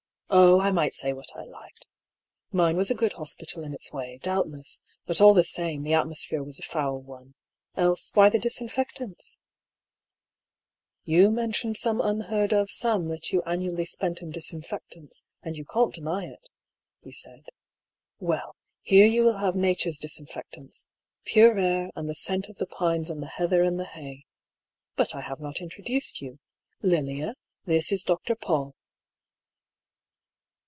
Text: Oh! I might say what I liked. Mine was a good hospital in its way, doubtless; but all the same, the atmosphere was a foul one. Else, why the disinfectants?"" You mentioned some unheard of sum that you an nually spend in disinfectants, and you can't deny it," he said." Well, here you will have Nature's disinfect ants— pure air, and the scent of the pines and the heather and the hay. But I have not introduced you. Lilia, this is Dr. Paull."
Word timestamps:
Oh! 0.33 0.61
I 0.61 0.71
might 0.71 0.93
say 0.93 1.11
what 1.11 1.35
I 1.35 1.43
liked. 1.43 1.87
Mine 2.53 2.77
was 2.77 2.89
a 2.89 2.95
good 2.95 3.11
hospital 3.13 3.63
in 3.65 3.73
its 3.73 3.91
way, 3.91 4.17
doubtless; 4.23 4.81
but 5.05 5.19
all 5.19 5.33
the 5.33 5.43
same, 5.43 5.83
the 5.83 5.93
atmosphere 5.93 6.41
was 6.41 6.57
a 6.57 6.63
foul 6.63 7.01
one. 7.01 7.35
Else, 7.75 8.11
why 8.13 8.29
the 8.29 8.39
disinfectants?"" 8.39 9.39
You 11.03 11.31
mentioned 11.31 11.75
some 11.75 11.99
unheard 11.99 12.53
of 12.53 12.71
sum 12.71 13.09
that 13.09 13.33
you 13.33 13.41
an 13.45 13.61
nually 13.61 13.85
spend 13.85 14.19
in 14.21 14.31
disinfectants, 14.31 15.25
and 15.43 15.57
you 15.57 15.65
can't 15.65 15.93
deny 15.93 16.27
it," 16.27 16.47
he 17.03 17.11
said." 17.11 17.47
Well, 18.21 18.55
here 18.83 19.07
you 19.07 19.23
will 19.25 19.39
have 19.39 19.55
Nature's 19.57 19.99
disinfect 19.99 20.57
ants— 20.57 20.87
pure 21.25 21.59
air, 21.59 21.91
and 21.93 22.07
the 22.07 22.15
scent 22.15 22.47
of 22.47 22.55
the 22.55 22.67
pines 22.67 23.09
and 23.09 23.21
the 23.21 23.27
heather 23.27 23.63
and 23.63 23.77
the 23.77 23.83
hay. 23.85 24.23
But 24.95 25.13
I 25.13 25.21
have 25.21 25.41
not 25.41 25.59
introduced 25.59 26.21
you. 26.21 26.39
Lilia, 26.81 27.35
this 27.65 27.91
is 27.91 28.05
Dr. 28.05 28.35
Paull." 28.35 28.75